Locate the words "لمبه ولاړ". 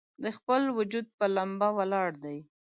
1.35-2.09